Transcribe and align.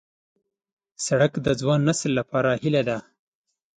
سړک 1.05 1.33
د 1.45 1.47
ځوان 1.61 1.79
نسل 1.87 2.11
لپاره 2.19 2.51
هیله 2.63 2.81
ده. 2.89 2.97